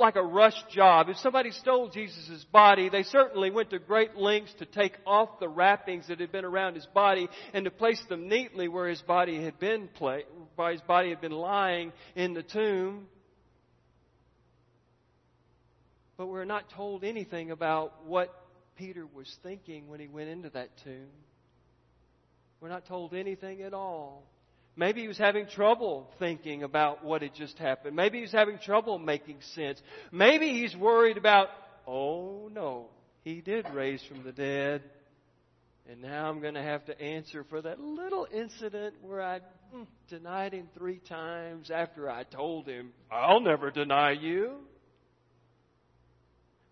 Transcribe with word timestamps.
like 0.00 0.16
a 0.16 0.22
rush 0.22 0.60
job. 0.70 1.08
If 1.08 1.18
somebody 1.18 1.50
stole 1.50 1.88
Jesus' 1.90 2.44
body, 2.50 2.88
they 2.88 3.02
certainly 3.04 3.50
went 3.50 3.70
to 3.70 3.78
great 3.78 4.16
lengths 4.16 4.54
to 4.54 4.66
take 4.66 4.96
off 5.06 5.38
the 5.38 5.48
wrappings 5.48 6.08
that 6.08 6.18
had 6.18 6.32
been 6.32 6.44
around 6.44 6.74
his 6.74 6.86
body 6.86 7.28
and 7.52 7.64
to 7.66 7.70
place 7.70 8.02
them 8.08 8.28
neatly 8.28 8.68
where 8.68 8.88
his 8.88 9.02
body 9.02 9.42
had 9.42 9.58
been 9.58 9.88
where 10.56 10.72
his 10.72 10.80
body 10.82 11.10
had 11.10 11.20
been 11.20 11.32
lying 11.32 11.92
in 12.16 12.34
the 12.34 12.42
tomb. 12.42 13.06
But 16.16 16.26
we're 16.26 16.44
not 16.44 16.70
told 16.70 17.04
anything 17.04 17.50
about 17.50 18.06
what 18.06 18.34
Peter 18.76 19.06
was 19.14 19.34
thinking 19.42 19.88
when 19.88 20.00
he 20.00 20.08
went 20.08 20.28
into 20.28 20.50
that 20.50 20.70
tomb. 20.84 21.08
We're 22.60 22.68
not 22.68 22.86
told 22.86 23.14
anything 23.14 23.62
at 23.62 23.72
all. 23.72 24.24
Maybe 24.80 25.02
he 25.02 25.08
was 25.08 25.18
having 25.18 25.46
trouble 25.46 26.08
thinking 26.18 26.62
about 26.62 27.04
what 27.04 27.20
had 27.20 27.34
just 27.34 27.58
happened. 27.58 27.94
Maybe 27.94 28.16
he 28.16 28.22
was 28.22 28.32
having 28.32 28.56
trouble 28.56 28.98
making 28.98 29.42
sense. 29.54 29.78
Maybe 30.10 30.58
he's 30.58 30.74
worried 30.74 31.18
about, 31.18 31.48
oh 31.86 32.48
no, 32.50 32.86
he 33.20 33.42
did 33.42 33.68
raise 33.74 34.02
from 34.04 34.24
the 34.24 34.32
dead. 34.32 34.82
And 35.86 36.00
now 36.00 36.30
I'm 36.30 36.40
going 36.40 36.54
to 36.54 36.62
have 36.62 36.86
to 36.86 36.98
answer 36.98 37.44
for 37.50 37.60
that 37.60 37.78
little 37.78 38.26
incident 38.32 38.94
where 39.02 39.20
I 39.20 39.40
hmm, 39.70 39.82
denied 40.08 40.54
him 40.54 40.66
three 40.74 41.00
times 41.00 41.70
after 41.70 42.08
I 42.08 42.22
told 42.22 42.66
him, 42.66 42.92
I'll 43.12 43.40
never 43.40 43.70
deny 43.70 44.12
you. 44.12 44.60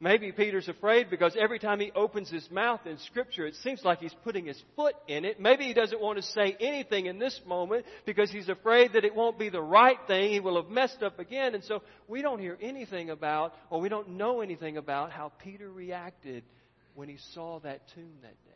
Maybe 0.00 0.30
Peter's 0.30 0.68
afraid 0.68 1.10
because 1.10 1.36
every 1.36 1.58
time 1.58 1.80
he 1.80 1.90
opens 1.92 2.30
his 2.30 2.48
mouth 2.52 2.86
in 2.86 2.98
Scripture, 2.98 3.46
it 3.46 3.56
seems 3.64 3.82
like 3.82 3.98
he's 3.98 4.14
putting 4.22 4.46
his 4.46 4.62
foot 4.76 4.94
in 5.08 5.24
it. 5.24 5.40
Maybe 5.40 5.64
he 5.64 5.74
doesn't 5.74 6.00
want 6.00 6.18
to 6.18 6.22
say 6.22 6.56
anything 6.60 7.06
in 7.06 7.18
this 7.18 7.40
moment 7.44 7.84
because 8.06 8.30
he's 8.30 8.48
afraid 8.48 8.92
that 8.92 9.04
it 9.04 9.16
won't 9.16 9.40
be 9.40 9.48
the 9.48 9.60
right 9.60 9.98
thing. 10.06 10.30
He 10.30 10.38
will 10.38 10.54
have 10.62 10.70
messed 10.70 11.02
up 11.02 11.18
again. 11.18 11.56
And 11.56 11.64
so 11.64 11.82
we 12.06 12.22
don't 12.22 12.38
hear 12.38 12.56
anything 12.60 13.10
about, 13.10 13.54
or 13.70 13.80
we 13.80 13.88
don't 13.88 14.10
know 14.10 14.40
anything 14.40 14.76
about 14.76 15.10
how 15.10 15.32
Peter 15.42 15.68
reacted 15.68 16.44
when 16.94 17.08
he 17.08 17.16
saw 17.34 17.58
that 17.60 17.80
tomb 17.96 18.18
that 18.22 18.44
day. 18.44 18.50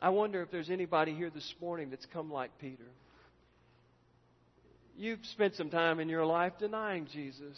I 0.00 0.08
wonder 0.08 0.42
if 0.42 0.50
there's 0.50 0.70
anybody 0.70 1.14
here 1.14 1.30
this 1.30 1.54
morning 1.60 1.90
that's 1.90 2.06
come 2.06 2.32
like 2.32 2.50
Peter. 2.58 2.82
You've 4.96 5.24
spent 5.26 5.54
some 5.54 5.70
time 5.70 6.00
in 6.00 6.08
your 6.08 6.26
life 6.26 6.54
denying 6.58 7.06
Jesus. 7.12 7.56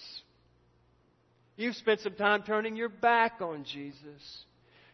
You've 1.57 1.77
spent 1.77 2.01
some 2.01 2.15
time 2.15 2.43
turning 2.43 2.77
your 2.77 2.89
back 2.89 3.41
on 3.41 3.65
Jesus. 3.65 4.45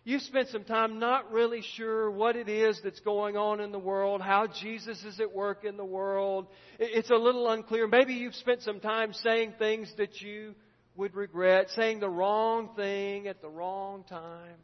You've 0.04 0.22
spent 0.22 0.48
some 0.48 0.64
time 0.64 0.98
not 0.98 1.30
really 1.30 1.62
sure 1.76 2.10
what 2.10 2.34
it 2.34 2.48
is 2.48 2.80
that's 2.82 3.00
going 3.00 3.36
on 3.36 3.60
in 3.60 3.70
the 3.70 3.78
world, 3.78 4.22
how 4.22 4.46
Jesus 4.46 5.02
is 5.04 5.20
at 5.20 5.34
work 5.34 5.64
in 5.64 5.76
the 5.76 5.84
world. 5.84 6.46
It's 6.78 7.10
a 7.10 7.16
little 7.16 7.50
unclear. 7.50 7.86
Maybe 7.86 8.14
you've 8.14 8.34
spent 8.34 8.62
some 8.62 8.80
time 8.80 9.12
saying 9.12 9.54
things 9.58 9.92
that 9.98 10.20
you 10.20 10.54
would 10.96 11.14
regret, 11.14 11.68
saying 11.76 12.00
the 12.00 12.08
wrong 12.08 12.70
thing 12.76 13.26
at 13.26 13.42
the 13.42 13.48
wrong 13.48 14.04
time. 14.08 14.56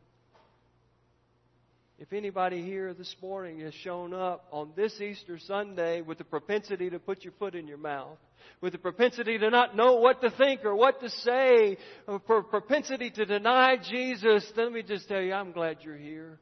If 1.98 2.12
anybody 2.12 2.62
here 2.62 2.92
this 2.92 3.16
morning 3.22 3.60
has 3.60 3.72
shown 3.72 4.12
up 4.12 4.46
on 4.50 4.72
this 4.76 5.00
Easter 5.00 5.38
Sunday 5.38 6.02
with 6.02 6.18
the 6.18 6.24
propensity 6.24 6.90
to 6.90 6.98
put 6.98 7.24
your 7.24 7.32
foot 7.38 7.54
in 7.54 7.66
your 7.66 7.78
mouth, 7.78 8.18
with 8.60 8.74
the 8.74 8.78
propensity 8.78 9.38
to 9.38 9.48
not 9.48 9.74
know 9.74 9.94
what 9.94 10.20
to 10.20 10.30
think 10.30 10.62
or 10.66 10.74
what 10.74 11.00
to 11.00 11.08
say, 11.08 11.78
for 12.26 12.42
propensity 12.42 13.10
to 13.12 13.24
deny 13.24 13.76
Jesus, 13.78 14.44
then 14.54 14.66
let 14.66 14.74
me 14.74 14.82
just 14.82 15.08
tell 15.08 15.22
you, 15.22 15.32
I'm 15.32 15.52
glad 15.52 15.78
you're 15.80 15.96
here. 15.96 16.38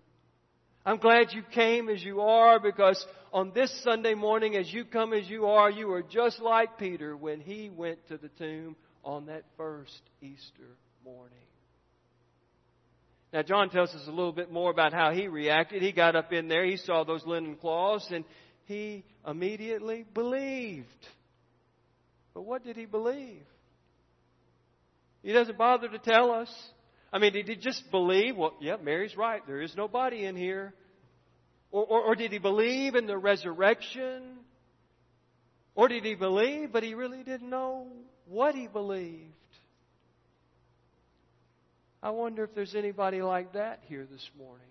I'm 0.85 0.99
glad 0.99 1.33
you 1.33 1.45
came 1.55 1.89
as 1.89 2.03
you 2.03 2.21
are 2.21 2.59
because 2.59 3.07
on 3.33 3.53
this 3.55 3.73
Sunday 3.85 4.15
morning, 4.15 4.57
as 4.57 4.73
you 4.73 4.85
come 4.85 5.13
as 5.13 5.31
you 5.31 5.47
are, 5.47 5.71
you 5.71 5.93
are 5.93 6.03
just 6.03 6.41
like 6.41 6.79
Peter 6.79 7.17
when 7.17 7.41
he 7.41 7.71
went 7.71 8.07
to 8.09 8.19
the 8.19 8.29
tomb 8.29 8.75
on 9.05 9.27
that 9.27 9.45
first 9.57 10.03
Easter 10.21 10.77
morning. 11.05 11.39
Now, 13.35 13.43
John 13.43 13.69
tells 13.69 13.93
us 13.93 14.07
a 14.07 14.13
little 14.13 14.31
bit 14.31 14.53
more 14.53 14.71
about 14.71 14.93
how 14.93 15.11
he 15.11 15.27
reacted. 15.27 15.83
He 15.83 15.91
got 15.91 16.15
up 16.15 16.33
in 16.33 16.47
there, 16.47 16.65
he 16.65 16.77
saw 16.77 17.03
those 17.03 17.27
linen 17.27 17.57
cloths, 17.57 18.07
and 18.13 18.25
he 18.67 19.05
immediately 19.27 20.05
believed. 20.15 20.87
But 22.33 22.43
what 22.43 22.63
did 22.63 22.77
he 22.77 22.87
believe? 22.87 23.43
He 25.25 25.33
doesn't 25.33 25.59
bother 25.59 25.89
to 25.89 25.99
tell 25.99 26.31
us. 26.31 26.49
I 27.13 27.19
mean, 27.19 27.33
did 27.33 27.49
he 27.49 27.57
just 27.57 27.91
believe, 27.91 28.37
well, 28.37 28.55
yeah, 28.61 28.77
Mary's 28.81 29.17
right, 29.17 29.45
there 29.49 29.63
is 29.63 29.75
no 29.77 29.89
body 29.89 30.27
in 30.27 30.37
here? 30.37 30.73
Or, 31.73 31.85
or, 31.85 32.03
or 32.03 32.15
did 32.15 32.31
he 32.31 32.39
believe 32.39 32.95
in 32.95 33.09
the 33.09 33.19
resurrection? 33.19 34.23
Or 35.75 35.89
did 35.89 36.05
he 36.05 36.15
believe, 36.15 36.73
but 36.73 36.85
he 36.85 36.95
really 36.95 37.25
didn't 37.25 37.51
know 37.51 37.89
what 38.29 38.55
he 38.55 38.69
believed? 38.69 39.33
I 42.05 42.11
wonder 42.11 42.45
if 42.45 42.55
there's 42.55 42.75
anybody 42.75 43.23
like 43.23 43.55
that 43.55 43.81
here 43.89 44.05
this 44.05 44.29
morning. 44.37 44.67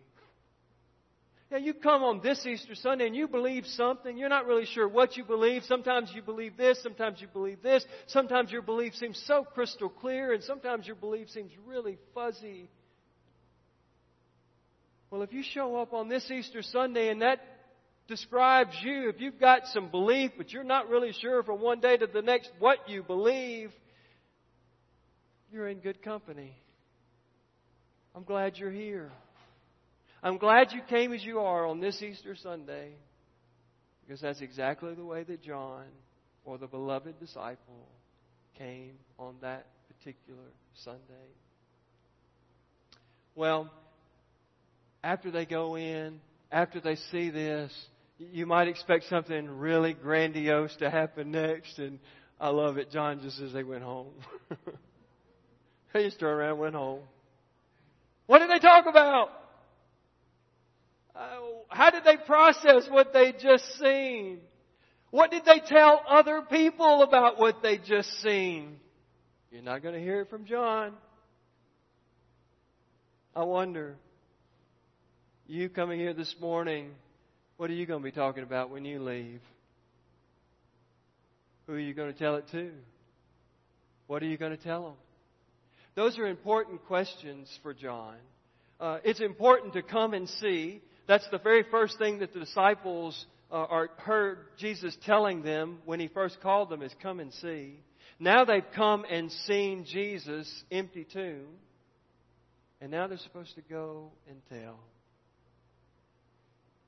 Now, 1.50 1.58
you 1.58 1.74
come 1.74 2.04
on 2.04 2.22
this 2.22 2.46
Easter 2.46 2.76
Sunday 2.76 3.08
and 3.08 3.16
you 3.16 3.28
believe 3.28 3.66
something. 3.66 4.20
You're 4.20 4.30
not 4.30 4.46
really 4.46 4.68
sure 4.68 4.88
what 4.88 5.18
you 5.18 5.24
believe. 5.24 5.64
Sometimes 5.64 6.12
you 6.14 6.22
believe 6.22 6.58
this, 6.58 6.82
sometimes 6.84 7.20
you 7.22 7.28
believe 7.28 7.64
this. 7.64 7.84
Sometimes 8.06 8.52
your 8.52 8.62
belief 8.62 8.94
seems 8.94 9.20
so 9.26 9.44
crystal 9.44 9.90
clear, 9.90 10.32
and 10.32 10.44
sometimes 10.44 10.86
your 10.86 10.96
belief 10.96 11.28
seems 11.32 11.52
really 11.66 11.98
fuzzy. 12.14 12.70
Well, 15.10 15.24
if 15.24 15.34
you 15.34 15.42
show 15.44 15.78
up 15.78 15.92
on 15.92 16.10
this 16.10 16.30
Easter 16.30 16.62
Sunday 16.62 17.10
and 17.10 17.24
that 17.24 17.40
describes 18.08 18.76
you, 18.84 19.10
if 19.10 19.20
you've 19.20 19.40
got 19.40 19.66
some 19.68 19.90
belief, 19.90 20.32
but 20.38 20.52
you're 20.52 20.64
not 20.64 20.88
really 20.88 21.14
sure 21.20 21.42
from 21.42 21.62
one 21.62 21.80
day 21.80 21.98
to 21.98 22.06
the 22.06 22.22
next 22.22 22.52
what 22.60 22.88
you 22.88 23.02
believe, 23.02 23.72
you're 25.52 25.68
in 25.68 25.80
good 25.80 26.04
company. 26.04 26.56
I'm 28.16 28.24
glad 28.24 28.58
you're 28.58 28.72
here. 28.72 29.12
I'm 30.22 30.38
glad 30.38 30.72
you 30.72 30.82
came 30.88 31.14
as 31.14 31.24
you 31.24 31.40
are 31.40 31.66
on 31.66 31.80
this 31.80 32.02
Easter 32.02 32.36
Sunday 32.36 32.92
because 34.06 34.22
that's 34.22 34.42
exactly 34.42 34.94
the 34.94 35.04
way 35.04 35.24
that 35.24 35.42
John 35.42 35.86
or 36.46 36.58
the 36.58 36.68
beloved 36.68 37.20
disciple 37.20 37.88
came 38.58 38.94
on 39.18 39.36
that 39.42 39.66
particular 39.88 40.44
Sunday. 40.84 41.00
Well, 43.36 43.72
after 45.04 45.32
they 45.32 45.46
go 45.46 45.76
in, 45.76 46.20
after 46.52 46.80
they 46.80 46.96
see 47.12 47.32
this, 47.32 47.72
you 48.20 48.46
might 48.46 48.68
expect 48.68 49.06
something 49.10 49.50
really 49.50 49.94
grandiose 49.94 50.76
to 50.78 50.90
happen 50.90 51.32
next. 51.32 51.80
And 51.80 52.00
I 52.40 52.50
love 52.50 52.78
it. 52.78 52.92
John 52.92 53.22
just 53.22 53.38
says 53.38 53.52
they 53.54 53.64
went 53.64 53.84
home. 53.84 54.14
they 55.94 56.04
just 56.04 56.20
turned 56.20 56.40
around 56.40 56.52
and 56.52 56.60
went 56.60 56.76
home. 56.76 57.02
What 58.34 58.40
did 58.40 58.50
they 58.50 58.68
talk 58.68 58.88
about? 58.88 59.30
Uh, 61.16 61.20
how 61.68 61.92
did 61.92 62.04
they 62.04 62.18
process 62.18 62.88
what 62.90 63.14
they 63.14 63.32
just 63.32 63.64
seen? 63.78 64.40
What 65.12 65.30
did 65.30 65.46
they 65.46 65.60
tell 65.60 66.02
other 66.10 66.42
people 66.42 67.04
about 67.04 67.38
what 67.38 67.62
they 67.62 67.78
just 67.78 68.10
seen? 68.24 68.78
You're 69.52 69.62
not 69.62 69.84
going 69.84 69.94
to 69.94 70.02
hear 70.02 70.22
it 70.22 70.32
from 70.32 70.46
John. 70.46 70.94
I 73.36 73.44
wonder, 73.44 73.98
you 75.46 75.70
coming 75.70 76.00
here 76.00 76.16
this 76.16 76.36
morning, 76.42 76.90
what 77.58 77.70
are 77.70 77.74
you 77.74 77.86
going 77.86 78.00
to 78.00 78.04
be 78.04 78.12
talking 78.12 78.42
about 78.42 78.72
when 78.72 78.84
you 78.84 78.98
leave? 78.98 79.42
Who 81.68 81.74
are 81.74 81.80
you 81.80 81.94
going 81.94 82.12
to 82.12 82.18
tell 82.18 82.38
it 82.38 82.46
to? 82.50 82.72
What 84.08 84.24
are 84.24 84.26
you 84.26 84.38
going 84.38 84.58
to 84.58 84.64
tell 84.64 84.86
them? 84.86 84.94
Those 85.96 86.18
are 86.18 86.26
important 86.26 86.86
questions 86.86 87.48
for 87.62 87.74
John. 87.74 88.16
Uh, 88.80 88.98
it's 89.04 89.22
important 89.22 89.74
to 89.74 89.84
come 89.84 90.14
and 90.14 90.28
see. 90.28 90.82
That's 91.08 91.28
the 91.32 91.38
very 91.38 91.64
first 91.70 91.98
thing 92.00 92.20
that 92.20 92.34
the 92.34 92.40
disciples 92.40 93.26
uh, 93.52 93.56
are, 93.56 93.90
heard 93.98 94.40
Jesus 94.58 94.98
telling 95.06 95.44
them 95.44 95.80
when 95.86 96.00
he 96.00 96.08
first 96.08 96.42
called 96.42 96.70
them 96.70 96.82
is 96.82 96.94
come 97.02 97.20
and 97.20 97.32
see. 97.34 97.80
Now 98.20 98.46
they've 98.46 98.64
come 98.76 99.06
and 99.10 99.32
seen 99.46 99.86
Jesus' 99.86 100.64
empty 100.72 101.06
tomb. 101.12 101.46
And 102.82 102.92
now 102.92 103.08
they're 103.08 103.18
supposed 103.20 103.56
to 103.56 103.62
go 103.62 104.12
and 104.28 104.42
tell. 104.50 104.80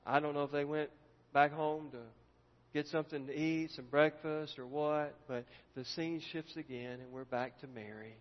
I 0.04 0.20
don't 0.20 0.34
know 0.34 0.42
if 0.42 0.52
they 0.52 0.64
went 0.64 0.90
back 1.32 1.52
home 1.52 1.90
to 1.92 1.98
get 2.74 2.86
something 2.88 3.26
to 3.26 3.32
eat, 3.32 3.70
some 3.70 3.86
breakfast 3.86 4.58
or 4.58 4.66
what, 4.66 5.14
but 5.26 5.44
the 5.74 5.84
scene 5.84 6.20
shifts 6.32 6.56
again 6.56 7.00
and 7.00 7.12
we're 7.12 7.24
back 7.24 7.60
to 7.60 7.66
Mary. 7.66 8.16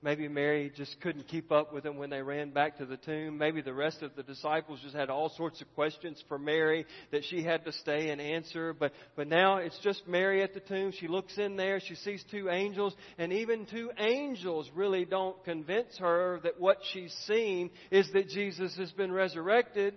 Maybe 0.00 0.28
Mary 0.28 0.70
just 0.76 1.00
couldn't 1.00 1.26
keep 1.26 1.50
up 1.50 1.72
with 1.72 1.82
them 1.82 1.96
when 1.96 2.10
they 2.10 2.22
ran 2.22 2.50
back 2.50 2.78
to 2.78 2.86
the 2.86 2.96
tomb. 2.96 3.36
Maybe 3.36 3.62
the 3.62 3.74
rest 3.74 4.00
of 4.00 4.14
the 4.14 4.22
disciples 4.22 4.78
just 4.80 4.94
had 4.94 5.10
all 5.10 5.28
sorts 5.30 5.60
of 5.60 5.74
questions 5.74 6.22
for 6.28 6.38
Mary 6.38 6.86
that 7.10 7.24
she 7.24 7.42
had 7.42 7.64
to 7.64 7.72
stay 7.72 8.10
and 8.10 8.20
answer. 8.20 8.72
But, 8.72 8.92
but 9.16 9.26
now 9.26 9.56
it's 9.56 9.78
just 9.82 10.06
Mary 10.06 10.40
at 10.42 10.54
the 10.54 10.60
tomb. 10.60 10.92
She 10.92 11.08
looks 11.08 11.36
in 11.36 11.56
there. 11.56 11.80
She 11.80 11.96
sees 11.96 12.24
two 12.30 12.48
angels. 12.48 12.94
And 13.18 13.32
even 13.32 13.66
two 13.66 13.90
angels 13.98 14.70
really 14.72 15.04
don't 15.04 15.42
convince 15.44 15.98
her 15.98 16.38
that 16.44 16.60
what 16.60 16.78
she's 16.92 17.12
seen 17.26 17.70
is 17.90 18.08
that 18.12 18.28
Jesus 18.28 18.76
has 18.76 18.92
been 18.92 19.10
resurrected. 19.10 19.94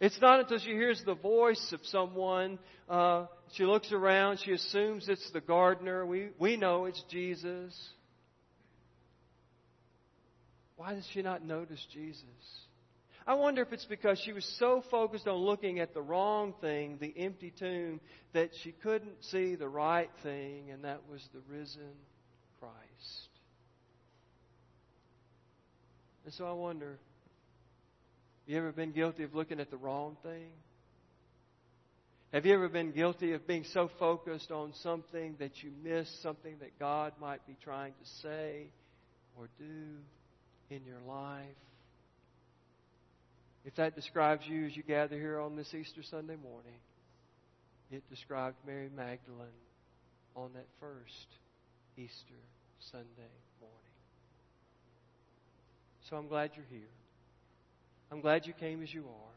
It's 0.00 0.20
not 0.20 0.40
until 0.40 0.58
she 0.58 0.72
hears 0.72 1.00
the 1.06 1.14
voice 1.14 1.72
of 1.72 1.80
someone 1.84 2.58
uh, 2.88 3.26
she 3.52 3.64
looks 3.64 3.92
around. 3.92 4.40
She 4.44 4.52
assumes 4.52 5.08
it's 5.08 5.30
the 5.32 5.40
gardener. 5.40 6.04
We, 6.04 6.30
we 6.38 6.56
know 6.56 6.84
it's 6.86 7.02
Jesus. 7.10 7.74
Why 10.76 10.94
does 10.94 11.06
she 11.12 11.22
not 11.22 11.44
notice 11.44 11.84
Jesus? 11.92 12.24
I 13.26 13.34
wonder 13.34 13.62
if 13.62 13.72
it's 13.72 13.86
because 13.86 14.20
she 14.24 14.32
was 14.32 14.44
so 14.58 14.84
focused 14.90 15.26
on 15.26 15.36
looking 15.36 15.80
at 15.80 15.94
the 15.94 16.02
wrong 16.02 16.54
thing, 16.60 16.98
the 17.00 17.12
empty 17.16 17.52
tomb, 17.58 18.00
that 18.34 18.50
she 18.62 18.70
couldn't 18.70 19.24
see 19.24 19.56
the 19.56 19.68
right 19.68 20.10
thing, 20.22 20.70
and 20.70 20.84
that 20.84 21.00
was 21.10 21.26
the 21.32 21.40
risen 21.50 21.92
Christ. 22.60 23.28
And 26.24 26.34
so 26.34 26.44
I 26.44 26.52
wonder, 26.52 26.90
have 26.90 28.52
you 28.52 28.58
ever 28.58 28.70
been 28.70 28.92
guilty 28.92 29.24
of 29.24 29.34
looking 29.34 29.58
at 29.58 29.70
the 29.70 29.76
wrong 29.76 30.16
thing? 30.22 30.50
Have 32.32 32.46
you 32.46 32.54
ever 32.54 32.68
been 32.68 32.92
guilty 32.92 33.32
of 33.32 33.46
being 33.46 33.64
so 33.72 33.90
focused 33.98 34.50
on 34.52 34.72
something 34.82 35.36
that 35.38 35.62
you 35.62 35.70
miss 35.82 36.08
something 36.22 36.56
that 36.60 36.78
God 36.78 37.12
might 37.20 37.44
be 37.46 37.56
trying 37.64 37.92
to 37.92 38.10
say 38.22 38.66
or 39.36 39.48
do 39.58 39.64
in 40.70 40.80
your 40.84 41.00
life? 41.06 41.46
If 43.64 43.74
that 43.76 43.94
describes 43.94 44.46
you 44.46 44.66
as 44.66 44.76
you 44.76 44.82
gather 44.82 45.16
here 45.16 45.40
on 45.40 45.56
this 45.56 45.74
Easter 45.74 46.02
Sunday 46.02 46.36
morning, 46.36 46.78
it 47.90 48.08
described 48.10 48.56
Mary 48.66 48.90
Magdalene 48.94 49.46
on 50.34 50.50
that 50.54 50.66
first 50.80 51.26
Easter 51.96 52.40
Sunday 52.92 53.32
morning. 53.60 53.76
So 56.08 56.16
I'm 56.16 56.28
glad 56.28 56.50
you're 56.54 56.66
here. 56.70 56.88
I'm 58.12 58.20
glad 58.20 58.46
you 58.46 58.52
came 58.52 58.82
as 58.82 58.92
you 58.92 59.02
are. 59.02 59.36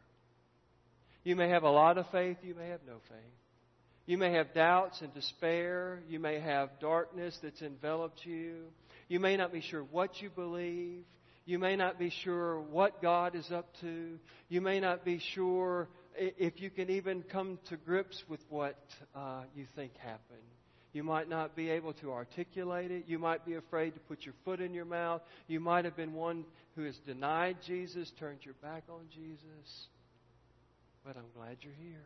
You 1.23 1.35
may 1.35 1.49
have 1.49 1.63
a 1.63 1.71
lot 1.71 1.97
of 1.97 2.05
faith, 2.11 2.37
you 2.43 2.53
may 2.53 2.69
have 2.69 2.81
no 2.85 2.97
faith. 3.09 3.39
You 4.09 4.17
may 4.17 4.31
have 4.31 4.55
doubts 4.55 5.01
and 5.01 5.13
despair. 5.13 5.99
You 6.09 6.19
may 6.19 6.39
have 6.39 6.79
darkness 6.79 7.37
that's 7.43 7.61
enveloped 7.61 8.25
you. 8.25 8.63
You 9.07 9.19
may 9.19 9.37
not 9.37 9.53
be 9.53 9.61
sure 9.61 9.83
what 9.83 10.19
you 10.19 10.31
believe. 10.31 11.03
You 11.49 11.57
may 11.57 11.75
not 11.75 11.97
be 11.97 12.11
sure 12.11 12.59
what 12.59 13.01
God 13.01 13.33
is 13.33 13.51
up 13.51 13.65
to. 13.81 14.19
You 14.49 14.61
may 14.61 14.79
not 14.79 15.03
be 15.03 15.19
sure 15.33 15.87
if 16.15 16.61
you 16.61 16.69
can 16.69 16.91
even 16.91 17.23
come 17.23 17.57
to 17.69 17.75
grips 17.75 18.23
with 18.29 18.39
what 18.49 18.77
uh, 19.15 19.41
you 19.55 19.65
think 19.75 19.97
happened. 19.97 20.45
You 20.93 21.01
might 21.03 21.27
not 21.27 21.55
be 21.55 21.71
able 21.71 21.93
to 21.93 22.11
articulate 22.11 22.91
it. 22.91 23.05
You 23.07 23.17
might 23.17 23.47
be 23.47 23.55
afraid 23.55 23.95
to 23.95 23.99
put 24.01 24.25
your 24.25 24.35
foot 24.45 24.61
in 24.61 24.75
your 24.75 24.85
mouth. 24.85 25.23
You 25.47 25.59
might 25.59 25.85
have 25.85 25.95
been 25.95 26.13
one 26.13 26.45
who 26.75 26.83
has 26.83 26.95
denied 27.07 27.57
Jesus, 27.65 28.11
turned 28.19 28.45
your 28.45 28.53
back 28.61 28.83
on 28.87 29.07
Jesus. 29.11 29.87
But 31.03 31.17
I'm 31.17 31.31
glad 31.35 31.57
you're 31.61 31.73
here. 31.81 32.05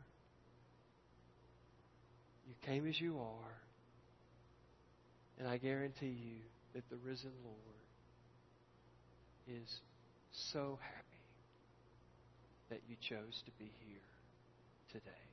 You 2.48 2.54
came 2.66 2.88
as 2.88 2.98
you 2.98 3.20
are. 3.20 3.58
And 5.38 5.50
I 5.50 5.58
guarantee 5.58 6.16
you 6.18 6.40
that 6.76 6.90
the 6.90 6.96
risen 7.06 7.32
Lord 7.44 7.74
is 9.48 9.82
so 10.32 10.80
happy 10.82 11.04
that 12.70 12.82
you 12.88 12.96
chose 13.02 13.42
to 13.46 13.52
be 13.60 13.72
here 13.86 14.10
today. 14.92 15.33